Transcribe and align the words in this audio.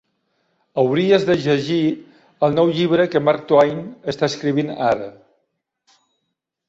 Hauries 0.83 1.25
de 1.27 1.35
llegir 1.43 1.83
el 2.47 2.57
nou 2.61 2.71
llibre 2.77 3.07
que 3.17 3.23
Mark 3.29 3.45
Twain 3.53 3.85
està 4.15 4.31
escrivint 4.35 4.73
ara. 4.89 5.15